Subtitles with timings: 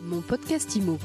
[0.00, 0.96] Mon podcast IMO.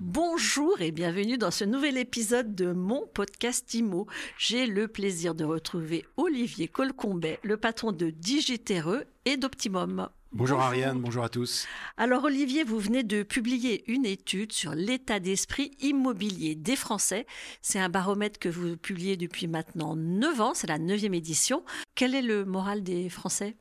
[0.00, 4.06] Bonjour et bienvenue dans ce nouvel épisode de mon podcast IMO.
[4.38, 10.08] J'ai le plaisir de retrouver Olivier Colcombet, le patron de Digitereux et d'Optimum.
[10.32, 11.66] Bonjour, Ariane, bonjour à tous.
[11.96, 17.24] Alors Olivier, vous venez de publier une étude sur l'état d'esprit immobilier des Français.
[17.62, 21.64] C'est un baromètre que vous publiez depuis maintenant 9 ans, c'est la neuvième édition.
[21.94, 23.56] Quel est le moral des Français?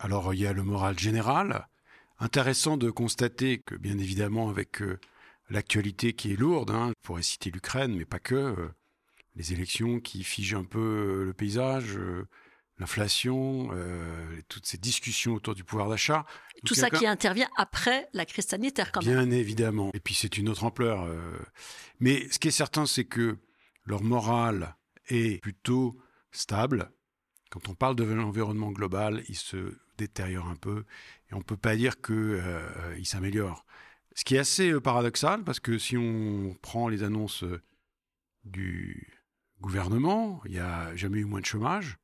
[0.00, 1.68] Alors il y a le moral général.
[2.18, 4.98] Intéressant de constater que bien évidemment avec euh,
[5.48, 8.68] l'actualité qui est lourde, hein, on pourrait citer l'Ukraine, mais pas que, euh,
[9.36, 11.96] les élections qui figent un peu euh, le paysage,
[12.80, 16.24] l'inflation, euh, toutes ces discussions autour du pouvoir d'achat.
[16.64, 19.28] Tout ça qui intervient après la crise sanitaire, quand même.
[19.28, 19.90] Bien évidemment.
[19.94, 21.04] Et puis c'est une autre ampleur.
[21.04, 21.38] Euh.
[22.00, 23.38] Mais ce qui est certain, c'est que
[23.84, 24.76] leur morale
[25.08, 25.98] est plutôt
[26.32, 26.90] stable.
[27.50, 30.84] Quand on parle de l'environnement global, il se détériore un peu
[31.30, 33.66] et on peut pas dire que euh, s'améliore.
[34.14, 37.44] Ce qui est assez euh, paradoxal parce que si on prend les annonces
[38.44, 39.12] du
[39.60, 41.98] gouvernement, il y a jamais eu moins de chômage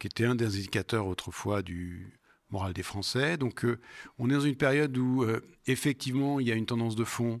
[0.00, 2.18] qui était un des indicateurs autrefois du
[2.50, 3.36] moral des Français.
[3.36, 3.78] Donc euh,
[4.18, 7.40] on est dans une période où euh, effectivement il y a une tendance de fond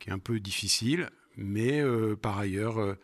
[0.00, 2.96] qui est un peu difficile, mais euh, par ailleurs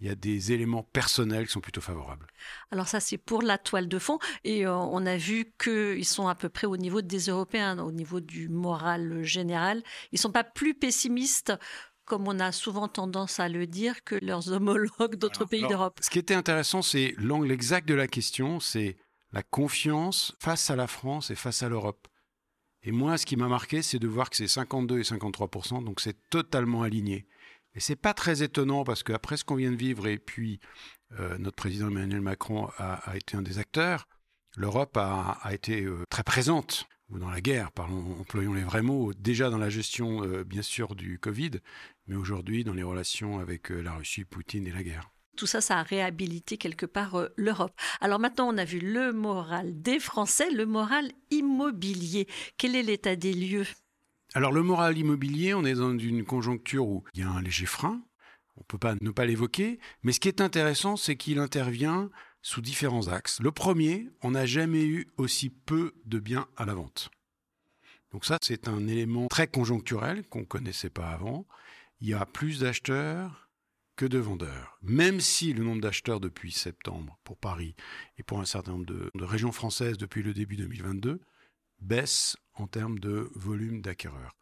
[0.00, 2.26] il y a des éléments personnels qui sont plutôt favorables.
[2.70, 4.20] Alors ça, c'est pour la toile de fond.
[4.44, 8.20] Et on a vu qu'ils sont à peu près au niveau des Européens, au niveau
[8.20, 9.82] du moral général.
[10.12, 11.52] Ils sont pas plus pessimistes
[12.08, 16.00] comme on a souvent tendance à le dire, que leurs homologues d'autres pays d'Europe.
[16.02, 18.96] Ce qui était intéressant, c'est l'angle exact de la question, c'est
[19.32, 22.08] la confiance face à la France et face à l'Europe.
[22.82, 26.00] Et moi, ce qui m'a marqué, c'est de voir que c'est 52 et 53% donc
[26.00, 27.26] c'est totalement aligné.
[27.74, 30.58] Et c'est pas très étonnant parce qu'après ce qu'on vient de vivre et puis
[31.18, 34.08] euh, notre président Emmanuel Macron a, été un des acteurs,
[34.56, 39.12] l'Europe a, été euh, très présente ou dans la guerre, parlons, employons les vrais mots,
[39.14, 41.52] déjà dans la gestion, euh, bien sûr, du Covid,
[42.06, 45.10] mais aujourd'hui dans les relations avec euh, la Russie, Poutine et la guerre.
[45.36, 47.72] Tout ça, ça a réhabilité quelque part euh, l'Europe.
[48.00, 52.26] Alors maintenant, on a vu le moral des Français, le moral immobilier.
[52.56, 53.66] Quel est l'état des lieux?
[54.34, 57.64] Alors le moral immobilier, on est dans une conjoncture où il y a un léger
[57.64, 58.02] frein,
[58.58, 62.10] on peut pas ne pas l'évoquer, mais ce qui est intéressant, c'est qu'il intervient
[62.48, 63.40] sous différents axes.
[63.40, 67.10] Le premier, on n'a jamais eu aussi peu de biens à la vente.
[68.10, 71.46] Donc ça, c'est un élément très conjoncturel qu'on ne connaissait pas avant.
[72.00, 73.50] Il y a plus d'acheteurs
[73.96, 74.78] que de vendeurs.
[74.80, 77.74] Même si le nombre d'acheteurs depuis septembre pour Paris
[78.16, 81.20] et pour un certain nombre de, régions françaises depuis le début 2022
[81.80, 84.34] baisse en termes de volume d'acquéreurs.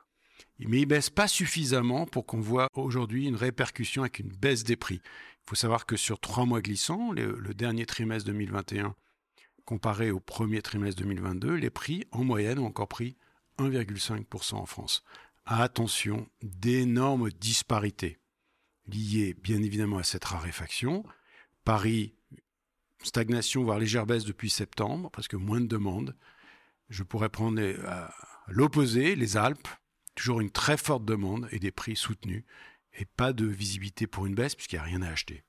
[0.58, 4.76] Mais il baisse pas suffisamment pour qu'on voit aujourd'hui une répercussion avec une baisse des
[4.76, 5.00] prix.
[5.04, 8.94] Il faut savoir que sur trois mois glissants, le, dernier trimestre 2021
[9.64, 13.16] comparé au premier trimestre 2022, les prix en moyenne ont encore pris
[13.58, 15.02] 1,5% en France.
[15.44, 18.18] Attention, d'énormes disparités
[18.86, 21.04] liées bien évidemment à cette raréfaction.
[21.64, 22.14] Paris,
[23.02, 26.16] stagnation voire légère baisse depuis septembre, parce que moins de demandes.
[26.88, 27.60] Je pourrais prendre
[28.46, 29.68] l'opposé, les Alpes,
[30.16, 32.42] toujours une très forte demande et des prix soutenus
[32.98, 35.44] et pas de visibilité pour une baisse puisqu'il n'y a rien à acheter.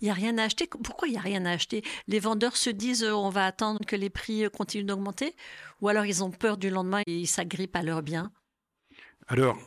[0.00, 0.66] Il n'y a rien à acheter.
[0.66, 1.82] Pourquoi il n'y a rien à acheter?
[2.06, 5.34] Les vendeurs se disent euh, on va attendre que les prix euh, continuent d'augmenter?
[5.80, 8.30] Ou alors ils ont peur du lendemain et ils s'agrippent à leurs biens?
[9.26, 9.58] Alors,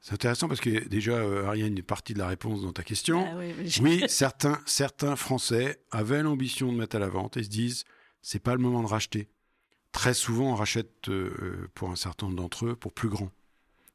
[0.00, 3.26] c'est intéressant parce que déjà, euh, Ariane, une partie de la réponse dans ta question.
[3.28, 7.48] Ah oui, oui, certains, certains Français avaient l'ambition de mettre à la vente et se
[7.48, 7.84] disent
[8.22, 9.28] c'est pas le moment de racheter.
[9.90, 11.10] Très souvent, on rachète
[11.74, 13.30] pour un certain nombre d'entre eux pour plus grand.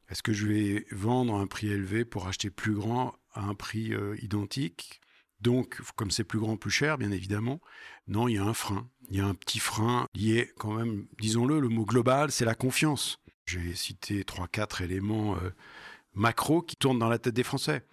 [0.08, 3.54] Est-ce que je vais vendre à un prix élevé pour acheter plus grand à un
[3.54, 5.00] prix euh, identique?
[5.40, 7.60] Donc, comme c'est plus grand, plus cher, bien évidemment,
[8.08, 8.88] non, il y a un frein.
[9.10, 12.54] Il y a un petit frein lié quand même, disons-le, le mot global, c'est la
[12.54, 13.20] confiance.
[13.46, 15.50] J'ai cité trois, quatre éléments euh,
[16.14, 17.84] macro qui tournent dans la tête des Français.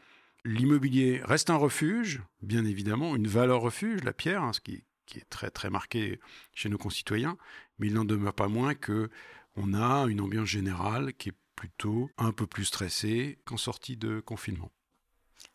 [0.44, 5.20] L'immobilier reste un refuge, bien évidemment, une valeur refuge, la pierre, hein, ce qui, qui,
[5.20, 6.20] est très très marqué
[6.53, 7.38] chez nos concitoyens,
[7.78, 9.09] mais il n'en demeure pas moins que
[9.56, 14.19] on a une ambiance générale qui est plutôt un peu plus stressé qu'en sortie de
[14.19, 14.72] confinement.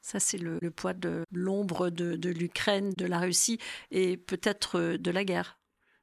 [0.03, 3.59] Ça, c'est le, poids de l'ombre de, l'Ukraine, de la Russie
[3.91, 5.59] et peut-être euh, de la guerre.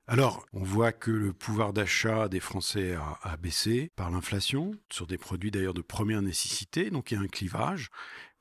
[0.09, 5.17] Alors, on voit que le pouvoir d'achat des Français a, baissé par l'inflation, sur des
[5.17, 7.89] produits d'ailleurs de première nécessité, donc il y a un clivage.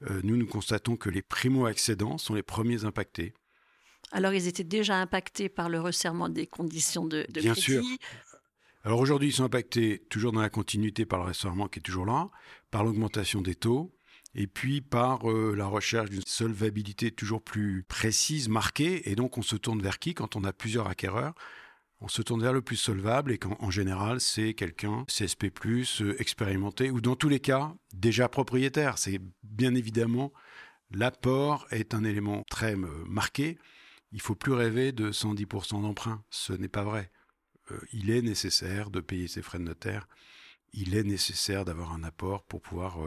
[0.08, 3.34] Euh, nous, nous constatons que les primo-accédants sont les premiers impactés.
[4.12, 7.82] Alors, ils étaient déjà impactés par le resserrement des conditions de, de Bien sûr.
[8.86, 12.06] Alors aujourd'hui, ils sont impactés toujours dans la continuité par le restaurant qui est toujours
[12.06, 12.30] là,
[12.70, 13.92] par l'augmentation des taux,
[14.36, 19.42] et puis par euh, la recherche d'une solvabilité toujours plus précise, marquée, et donc on
[19.42, 21.34] se tourne vers qui quand on a plusieurs acquéreurs?
[22.00, 25.50] On se tourne vers le plus solvable et qu'en général, c'est quelqu'un CSP+,
[26.20, 28.98] expérimenté, ou dans tous les cas, déjà propriétaire.
[28.98, 30.32] C'est bien évidemment,
[30.92, 33.58] l'apport est un élément très marqué.
[34.12, 36.22] Il faut plus rêver de 110% d'emprunt.
[36.30, 37.10] Ce n'est pas vrai.
[37.92, 40.08] Il est nécessaire de payer ses frais de notaire.
[40.72, 42.98] Il est nécessaire d'avoir un apport pour pouvoir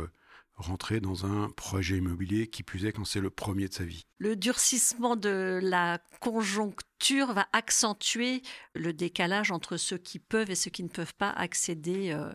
[0.59, 4.05] rentrer dans un projet immobilier, qui plus est quand c'est le premier de sa vie.
[4.17, 8.41] Le durcissement de la conjoncture va accentuer
[8.75, 12.31] le décalage entre ceux qui peuvent et ceux qui ne peuvent pas accéder euh,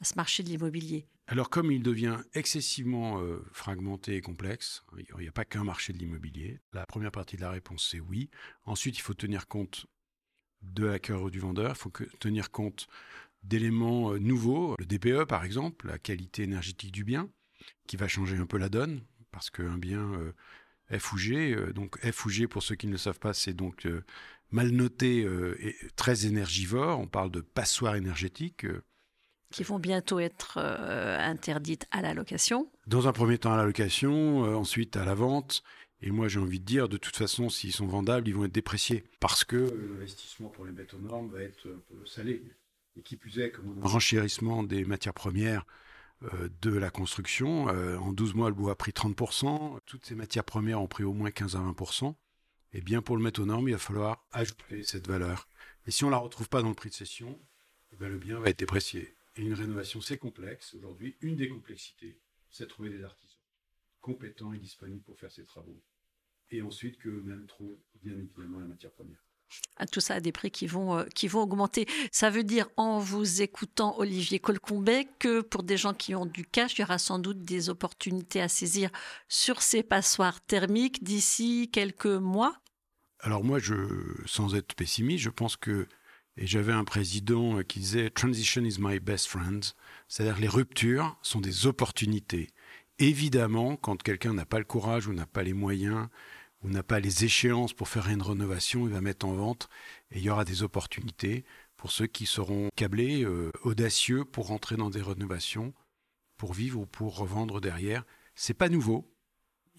[0.00, 1.06] à ce marché de l'immobilier.
[1.26, 5.92] Alors comme il devient excessivement euh, fragmenté et complexe, il n'y a pas qu'un marché
[5.92, 8.30] de l'immobilier, la première partie de la réponse c'est oui.
[8.64, 9.86] Ensuite, il faut tenir compte
[10.62, 12.88] de l'acquéreur ou du vendeur, il faut tenir compte
[13.42, 17.28] d'éléments euh, nouveaux, le DPE par exemple, la qualité énergétique du bien,
[17.86, 21.72] qui va changer un peu la donne, parce qu'un bien euh, F ou G, euh,
[21.72, 24.04] donc F ou G pour ceux qui ne le savent pas, c'est donc euh,
[24.50, 25.26] mal noté
[25.60, 28.66] et très énergivore, on parle de passoires énergétiques.
[29.52, 34.40] qui vont bientôt être interdites à la location Dans un premier temps à la location,
[34.56, 35.62] ensuite à la vente.
[36.00, 38.52] Et moi, j'ai envie de dire, de toute façon, s'ils sont vendables, ils vont être
[38.52, 39.04] dépréciés.
[39.20, 41.68] Parce que l'investissement pour les bêtes aux normes va être
[42.06, 42.42] salé.
[42.96, 45.64] Et qui plus est, comme un renchérissement des matières premières
[46.22, 47.68] euh, de la construction.
[47.68, 49.78] Euh, en 12 mois, le bois a pris 30%.
[49.86, 52.14] Toutes ces matières premières ont pris au moins 15 à 20%.
[52.72, 55.48] Et bien, pour le mettre aux normes, il va falloir ajouter cette valeur.
[55.86, 57.38] Et si on ne la retrouve pas dans le prix de cession,
[57.92, 59.14] eh le bien va être déprécié.
[59.36, 60.74] Et une rénovation, c'est complexe.
[60.74, 62.18] Aujourd'hui, une des complexités,
[62.50, 63.27] c'est de trouver des artisans
[64.08, 65.82] compétents et disponibles pour faire ces travaux.
[66.50, 69.22] Et ensuite, qu'eux-mêmes trouvent bien évidemment la matière première.
[69.76, 71.86] Ah, tout ça a des prix qui vont, euh, qui vont augmenter.
[72.10, 76.44] Ça veut dire, en vous écoutant, Olivier Colcombet, que pour des gens qui ont du
[76.44, 78.90] cash, il y aura sans doute des opportunités à saisir
[79.28, 82.58] sur ces passoires thermiques d'ici quelques mois
[83.20, 83.74] Alors moi, je,
[84.24, 85.86] sans être pessimiste, je pense que,
[86.36, 89.64] et j'avais un président qui disait Transition is my best friend,
[90.08, 92.48] c'est-à-dire les ruptures sont des opportunités.
[92.98, 96.08] Évidemment, quand quelqu'un n'a pas le courage ou n'a pas les moyens,
[96.62, 99.68] ou n'a pas les échéances pour faire une rénovation, il va mettre en vente
[100.10, 101.44] et il y aura des opportunités
[101.76, 105.72] pour ceux qui seront câblés, euh, audacieux pour rentrer dans des rénovations,
[106.36, 108.04] pour vivre ou pour revendre derrière.
[108.34, 109.14] C'est pas nouveau.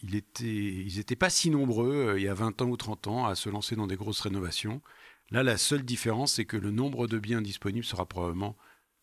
[0.02, 3.36] Ils n'étaient pas si nombreux euh, il y a 20 ans ou 30 ans à
[3.36, 4.82] se lancer dans des grosses rénovations.
[5.30, 8.56] Là, la seule différence, c'est que le nombre de biens disponibles sera probablement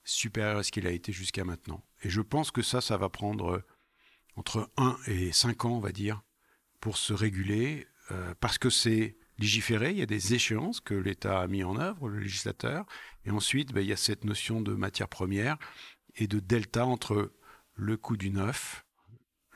[0.04, 1.84] supérieur à ce qu'il a été jusqu'à maintenant.
[2.02, 3.64] Et je pense que ça, ça va prendre euh,
[4.36, 6.22] entre 1 et 5 ans, on va dire,
[6.80, 11.40] pour se réguler, euh, parce que c'est légiféré, il y a des échéances que l'État
[11.40, 12.86] a mis en œuvre, le législateur,
[13.24, 15.58] et ensuite ben, il y a cette notion de matière première
[16.14, 17.32] et de delta entre
[17.74, 18.86] le coût du neuf,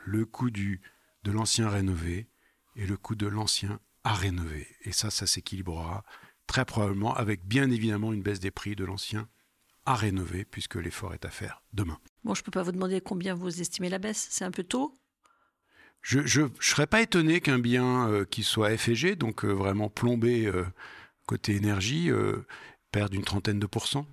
[0.05, 0.81] le coût du,
[1.23, 2.29] de l'ancien rénové
[2.76, 4.67] et le coût de l'ancien à rénover.
[4.83, 6.05] Et ça, ça s'équilibrera
[6.47, 9.29] très probablement avec bien évidemment une baisse des prix de l'ancien
[9.90, 11.98] à rénover, puisque l'effort est à faire demain.
[12.25, 14.64] Bon, je ne peux pas vous demander combien vous estimez la baisse, c'est un peu
[14.64, 14.94] tôt?
[16.02, 20.46] Je ne serais pas étonné qu'un bien euh, qui soit FG, donc euh, vraiment plombé
[20.46, 20.64] euh,
[21.26, 22.10] côté énergie,
[22.90, 24.06] perde une trentaine de pourcents.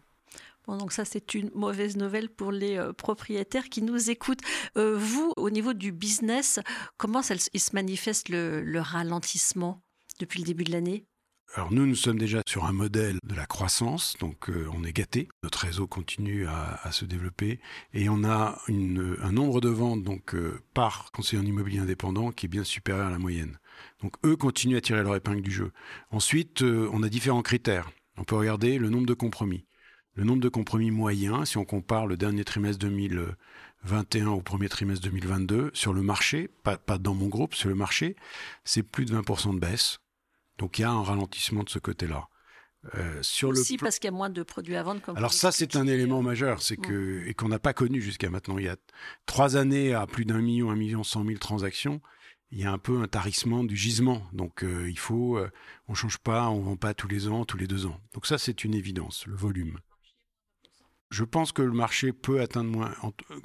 [0.68, 4.42] Bon, donc ça, c'est une mauvaise nouvelle pour les propriétaires qui nous écoutent.
[4.76, 6.60] vous, au niveau du business,
[6.98, 9.82] comment ça, il se manifeste le ralentissement
[10.20, 11.08] depuis le début de l'année?
[11.56, 14.92] Alors nous, nous sommes déjà sur un modèle de la croissance, donc euh, on est
[14.92, 15.30] gâté.
[15.44, 17.60] Notre réseau continue à, se développer
[17.94, 22.46] et on a un nombre de ventes donc euh, par conseiller en immobilier indépendant qui
[22.46, 23.58] est bien supérieur à la moyenne.
[24.02, 25.72] Donc eux continuent à tirer leur épingle du jeu.
[26.12, 27.90] Ensuite, euh, on a différents critères.
[28.18, 29.66] On peut regarder le nombre de compromis.
[30.16, 35.04] Le nombre de compromis moyens, si on compare le dernier trimestre 2021 au premier trimestre
[35.06, 38.16] 2022 sur le marché, pas, pas dans mon groupe, sur le marché,
[38.64, 40.00] c'est plus de 20% de baisse.
[40.58, 42.30] Donc il y a un ralentissement de ce côté-là.
[42.96, 45.02] Euh, sur Aussi le parce qu'il y a moins de produits à vendre.
[45.16, 48.58] Alors ça, c'est un élément majeur, c'est que et qu'on n'a pas connu jusqu'à maintenant.
[48.58, 48.78] Il y a
[49.26, 52.02] trois années à plus d'un million, un million cent mille transactions.
[52.52, 54.22] Il y a un peu un tarissement du gisement.
[54.32, 55.52] Donc euh, il faut, euh,
[55.90, 58.00] on change pas, on vend pas tous les ans, tous les deux ans.
[58.14, 59.80] Donc ça, c'est une évidence, le volume.
[61.10, 62.94] Je pense que le marché peut atteindre moins,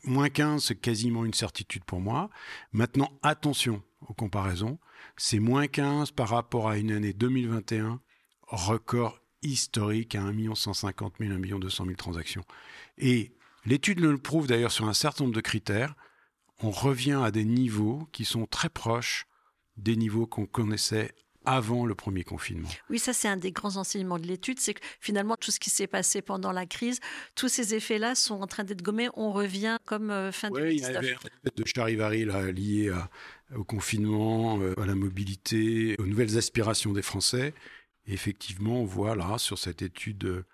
[0.05, 2.29] moins 15, c'est quasiment une certitude pour moi.
[2.73, 4.79] Maintenant, attention aux comparaisons
[5.17, 8.01] c'est moins 15 par rapport à une année 2021,
[8.47, 12.45] record historique à 1 150 000, 1 200 000 transactions.
[12.99, 13.33] Et
[13.65, 15.95] l'étude le prouve d'ailleurs sur un certain nombre de critères.
[16.63, 19.27] On revient à des niveaux qui sont très proches
[19.77, 21.13] des niveaux qu'on connaissait
[21.45, 22.69] avant le premier confinement.
[22.89, 25.71] Oui, ça c'est un des grands enseignements de l'étude, c'est que finalement tout ce qui
[25.71, 27.01] s'est passé pendant la crise,
[27.35, 29.09] tous ces effets-là sont en train d'être gommés.
[29.15, 30.91] On revient comme euh, fin oui, 2019.
[30.91, 32.95] il y avait un de charivari là, lié
[33.57, 37.55] au confinement, euh, à la mobilité, aux nouvelles aspirations des Français.
[38.07, 40.45] effectivement, on voit là, sur cette étude euh,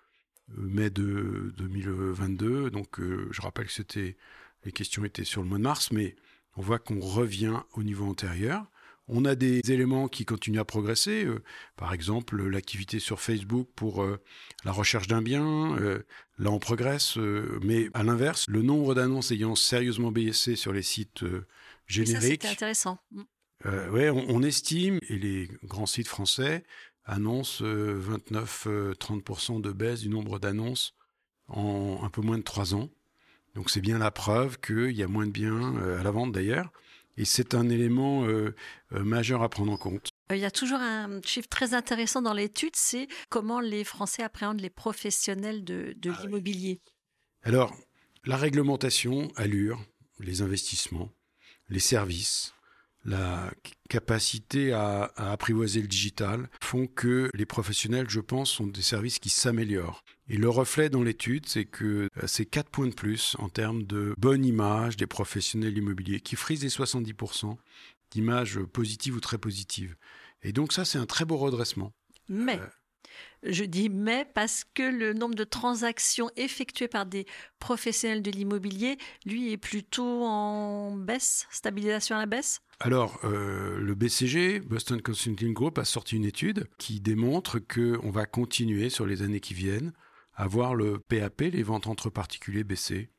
[0.49, 4.13] mai de 2022, donc euh, je rappelle que
[4.65, 6.15] les questions étaient sur le mois de mars, mais
[6.57, 8.65] on voit qu'on revient au niveau antérieur.
[9.09, 11.43] On a des éléments qui continuent à progresser, euh,
[11.75, 14.05] par exemple l'activité sur Facebook pour
[14.63, 15.77] la recherche d'un bien,
[16.37, 17.17] là on progresse,
[17.61, 21.23] mais à l'inverse, le nombre d'annonces ayant sérieusement baissé sur les sites
[21.87, 22.43] génériques.
[22.43, 22.99] C'est intéressant.
[23.11, 23.23] Mm.
[23.91, 26.63] ouais, on, estime, et les grands sites français
[27.09, 30.95] annonce 29-30% euh, de baisse du nombre d'annonces
[31.47, 32.89] en un peu moins de trois ans.
[33.55, 36.31] Donc c'est bien la preuve qu'il y a moins de biens euh, à la vente
[36.31, 36.71] d'ailleurs.
[37.17, 38.53] Et c'est un élément euh,
[38.91, 40.09] majeur à prendre en compte.
[40.31, 44.61] Il y a toujours un chiffre très intéressant dans l'étude, c'est comment les Français appréhendent
[44.61, 46.81] les professionnels de, ah l'immobilier.
[47.43, 47.75] Alors,
[48.25, 49.83] la réglementation, allure,
[50.19, 51.09] les investissements,
[51.69, 52.53] les services,
[53.05, 53.51] la
[53.89, 59.29] capacité à, apprivoiser le digital font que les professionnels, je pense, sont des services qui
[59.29, 60.03] s'améliorent.
[60.29, 63.83] Et le reflet dans l'étude, c'est que euh, c'est 4 points de plus en termes
[63.83, 67.57] de bonne image des professionnels immobiliers, qui frisent les 70%
[68.11, 69.95] d'images positives ou très positives.
[70.43, 71.93] Et donc ça, c'est un très beau redressement.
[72.27, 72.67] Mais, euh,
[73.41, 77.25] je dis mais parce que le nombre de transactions effectuées par des
[77.57, 82.61] professionnels de l'immobilier, lui, est plutôt en baisse, stabilisation à la baisse?
[82.79, 88.27] Alors, euh, le BCG, Boston Consulting Group, a sorti une étude qui démontre qu'on va
[88.27, 89.91] continuer sur les années qui viennent
[90.39, 93.09] à voir le PAP, les ventes entre particuliers, baisser,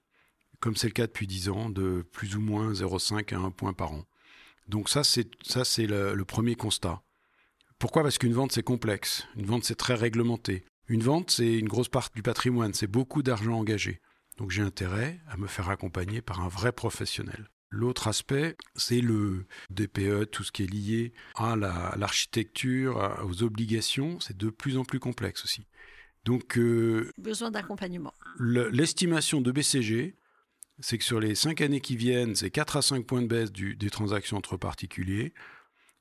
[0.58, 3.74] comme c'est le cas depuis 10 ans, de plus ou moins 0,5 à 1 point
[3.74, 4.06] par an.
[4.68, 7.02] Donc ça, c'est ça, c'est le, premier constat.
[7.78, 8.02] Pourquoi?
[8.02, 9.26] Parce qu'une vente, c'est complexe.
[9.36, 10.64] Une vente, c'est très réglementé.
[10.88, 14.00] Une vente, c'est une grosse partie du patrimoine, c'est beaucoup d'argent engagé.
[14.38, 17.50] Donc j'ai intérêt à me faire accompagner par un vrai professionnel.
[17.68, 24.18] L'autre aspect, c'est le DPE, tout ce qui est lié à l'architecture, aux obligations.
[24.20, 25.66] C'est de plus en plus complexe aussi.
[26.24, 28.12] Donc, euh, besoin d'accompagnement.
[28.38, 30.16] L'estimation de BCG,
[30.80, 33.52] c'est que sur les cinq années qui viennent, c'est 4 à 5 points de baisse
[33.52, 35.32] des transactions entre particuliers.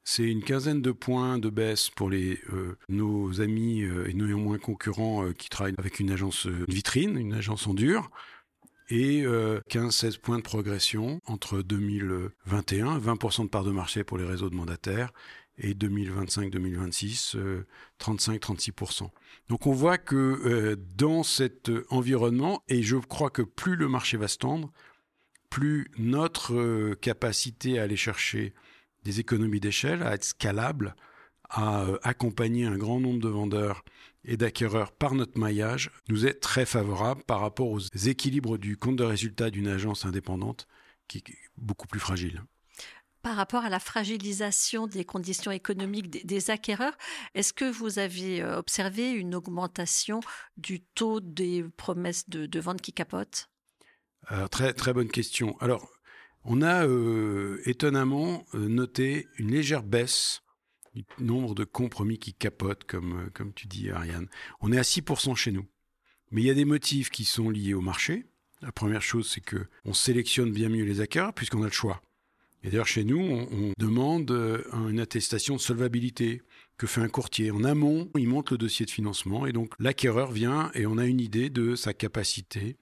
[0.03, 4.57] C'est une quinzaine de points de baisse pour les, euh, nos amis euh, et néanmoins
[4.57, 8.09] concurrents qui travaillent avec une agence vitrine, une agence en dur
[8.89, 14.25] et 15-16 euh, points de progression entre 2021, 20% de part de marché pour les
[14.25, 15.11] réseaux de mandataires,
[15.59, 17.37] et 2025-2026,
[17.99, 19.03] 35-36%.
[19.03, 19.07] Euh,
[19.49, 24.17] Donc on voit que euh, dans cet environnement, et je crois que plus le marché
[24.17, 24.71] va se tendre,
[25.49, 28.53] plus notre capacité à aller chercher
[29.03, 30.95] des économies d'échelle, à être scalable,
[31.49, 33.83] à accompagner un grand nombre de vendeurs
[34.23, 38.97] et d'acquéreurs par notre maillage nous est très favorable par rapport aux équilibres du compte
[38.97, 40.67] de résultat d'une agence indépendante
[41.07, 41.23] qui est
[41.57, 42.43] beaucoup plus fragile.
[43.21, 46.97] Par rapport à la fragilisation des conditions économiques des, acquéreurs,
[47.35, 50.21] est-ce que vous avez euh, observé une augmentation
[50.57, 53.49] du taux des promesses de, vente qui capotent?
[54.51, 55.57] Très, très bonne question.
[55.59, 55.89] Alors,
[56.43, 60.41] on a euh, étonnamment euh, noté une légère baisse
[61.19, 64.27] nombre de compromis qui capotent, comme, euh, comme tu dis, Ariane.
[64.61, 65.65] On est à 6% chez nous.
[66.31, 68.25] Mais il y a des motifs qui sont liés au marché.
[68.61, 72.01] La première chose, c'est que on sélectionne bien mieux les acquéreurs puisqu'on a le choix.
[72.63, 76.41] Et d'ailleurs, chez nous, on, demande euh, une attestation de solvabilité
[76.77, 77.51] que fait un courtier.
[77.51, 81.05] En amont, il monte le dossier de financement et donc l'acquéreur vient et on a
[81.05, 82.77] une idée de sa capacité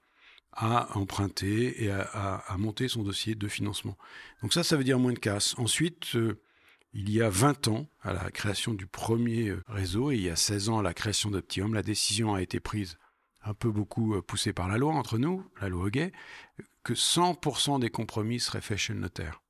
[0.52, 3.96] à emprunter et à, monter son dossier de financement.
[4.42, 5.54] Donc ça, ça veut dire moins de casse.
[5.58, 6.40] Ensuite, euh,
[6.92, 10.30] il y a 20 ans, à la création du premier euh, réseau, et il y
[10.30, 12.98] a 16 ans à la création d'Optium, la décision a été prise,
[13.44, 16.12] un peu beaucoup poussée par la loi entre nous, la loi Hoguet,
[16.82, 19.42] que 100% des compromis seraient faits chez le notaire.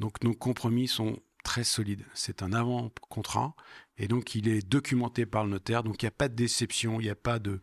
[0.00, 2.04] Donc nos compromis sont très solides.
[2.14, 3.54] C'est un avant-contrat,
[3.96, 7.00] et donc il est documenté par le notaire, donc il n'y a pas de déception,
[7.00, 7.60] il n'y a pas de,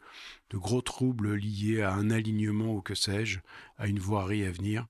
[0.53, 3.39] gros troubles liés à un alignement ou que sais-je,
[3.77, 4.88] à une voirie à venir.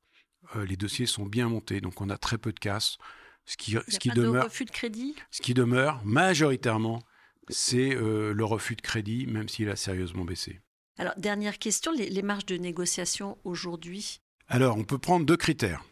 [0.56, 2.98] Euh, les dossiers sont bien montés, donc on a très peu de casse.
[3.46, 5.16] Ce qui, ce qui demeure, refus de crédit?
[5.32, 7.02] Ce qui demeure majoritairement,
[7.48, 10.60] c'est euh, le refus de crédit, même s'il a sérieusement baissé.
[10.98, 14.20] Alors, dernière question, les, marges de négociation aujourd'hui?
[14.48, 15.86] Alors, on peut prendre deux critères.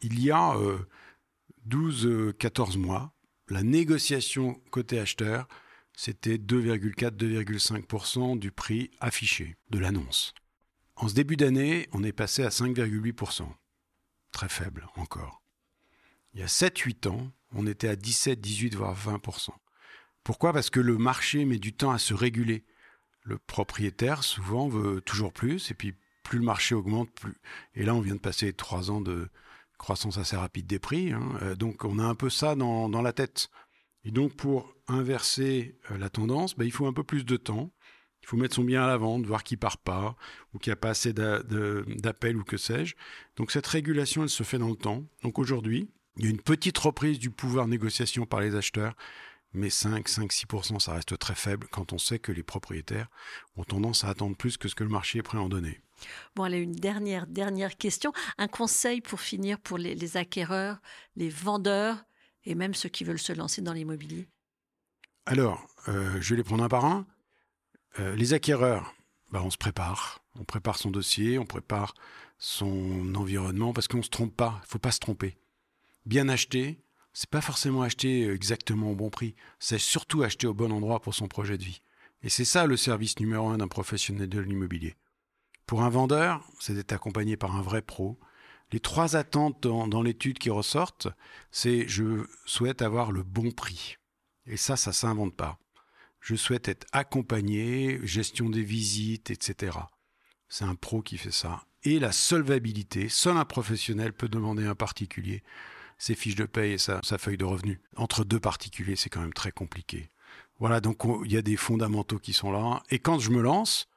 [0.00, 0.54] Il y a
[1.68, 3.14] 12-14 euh, mois,
[3.48, 5.46] la négociation côté acheteur,
[5.96, 10.34] c'était 2,4-2,5% du prix affiché de l'annonce.
[10.96, 13.46] En ce début d'année, on est passé à 5,8%.
[14.32, 15.42] Très faible encore.
[16.32, 19.50] Il y a 7-8 ans, on était à 17, 18, voire 20%.
[20.24, 20.52] Pourquoi?
[20.52, 22.64] Parce que le marché met du temps à se réguler.
[23.22, 27.36] Le propriétaire, souvent, veut toujours plus, et puis plus le marché augmente, plus.
[27.74, 29.28] Et là, on vient de passer 3 ans de
[29.78, 31.12] croissance assez rapide des prix.
[31.12, 31.38] Hein.
[31.42, 33.48] Euh, donc, on a un peu ça dans, la tête.
[34.04, 37.72] Et donc pour inverser euh, la tendance, bah, il faut un peu plus de temps.
[38.22, 40.16] Il faut mettre son bien à la vente, voir qu'il part pas,
[40.54, 42.94] ou qu'il n'y a pas assez d'appels, ou que sais-je.
[43.36, 45.04] Donc cette régulation, elle se fait dans le temps.
[45.22, 48.94] Donc aujourd'hui, il y a une petite reprise du pouvoir de négociation par les acheteurs,
[49.52, 53.08] mais 5, 5, 6%, ça reste très faible quand on sait que les propriétaires
[53.56, 55.80] ont tendance à attendre plus que ce que le marché est prêt à en donner.
[56.34, 58.12] Bon, allez, une dernière, dernière question.
[58.38, 60.78] Un conseil pour finir pour les, acquéreurs,
[61.16, 62.04] les vendeurs
[62.44, 64.28] et même ceux qui veulent se lancer dans l'immobilier?
[65.26, 67.06] Alors, euh, je vais les prendre un par un.
[67.98, 68.94] Euh, les acquéreurs,
[69.30, 70.22] bah, on se prépare.
[70.38, 71.94] On prépare son dossier, on prépare
[72.38, 74.60] son environnement parce qu'on ne se trompe pas.
[74.64, 75.38] Il faut pas se tromper.
[76.04, 76.82] Bien acheter,
[77.12, 79.34] c'est pas forcément acheter exactement au bon prix.
[79.60, 81.80] C'est surtout acheter au bon endroit pour son projet de vie.
[82.22, 84.96] Et c'est ça le service numéro un d'un professionnel de l'immobilier.
[85.66, 88.18] Pour un vendeur, c'est d'être accompagné par un vrai pro.
[88.72, 91.08] Les trois attentes dans, l'étude qui ressortent,
[91.50, 93.96] c'est je souhaite avoir le bon prix.
[94.46, 95.58] Et ça, ça s'invente pas.
[96.20, 99.78] Je souhaite être accompagné, gestion des visites, etc.
[100.48, 101.64] C'est un pro qui fait ça.
[101.82, 105.42] Et la solvabilité, seul un professionnel peut demander à un particulier
[105.98, 107.80] ses fiches de paye et sa, feuille de revenu.
[107.96, 110.10] Entre deux particuliers, c'est quand même très compliqué.
[110.58, 112.82] Voilà, donc il y a des fondamentaux qui sont là.
[112.90, 113.88] Et quand je me lance,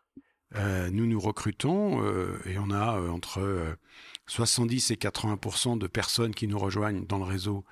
[0.55, 3.77] euh, nous nous recrutons euh, et on a euh, entre
[4.27, 7.65] 70 et 80% de personnes qui nous rejoignent dans le réseau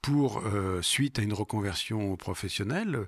[0.00, 0.42] pour
[0.80, 3.06] suite à une reconversion professionnelle.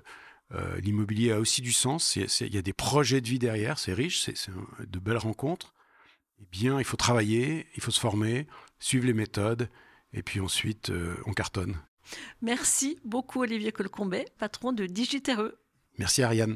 [0.81, 2.15] L'immobilier a aussi du sens.
[2.15, 3.77] Il y a des projets de vie derrière.
[3.77, 4.21] C'est riche.
[4.21, 5.73] C'est de belles rencontres.
[6.39, 8.47] Eh bien, il faut travailler, il faut se former,
[8.79, 9.69] suivre les méthodes
[10.13, 10.89] et puis ensuite
[11.25, 11.75] on cartonne.
[12.41, 15.59] Merci beaucoup Olivier Colcombet, patron de Digitereux.
[15.97, 16.55] Merci Ariane.